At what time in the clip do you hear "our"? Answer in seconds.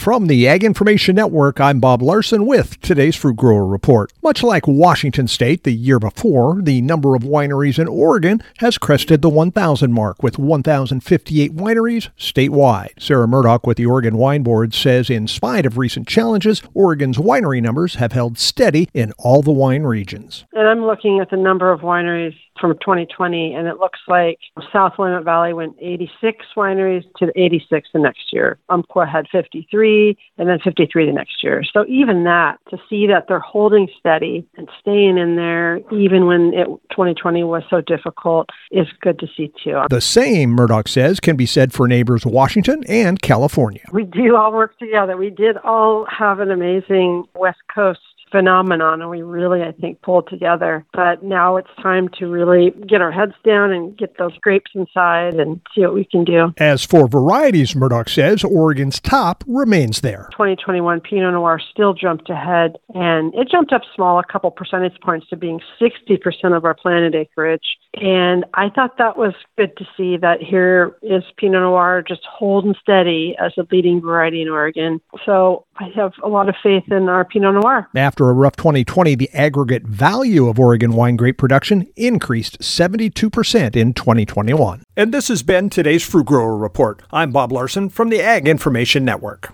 53.00-53.10, 66.64-66.76, 77.08-77.24